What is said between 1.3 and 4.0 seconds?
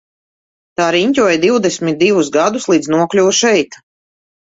divdesmit divus gadus līdz nokļuva šeit.